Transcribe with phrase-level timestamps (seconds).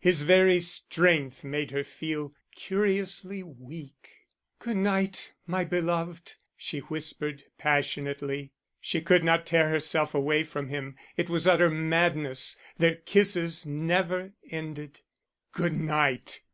[0.00, 4.20] His very strength made her feel curiously weak.
[4.58, 8.52] "Good night, my beloved," she whispered, passionately.
[8.80, 12.56] She could not tear herself away from him; it was utter madness.
[12.78, 15.02] Their kisses never ended.
[15.52, 16.40] "Good night!"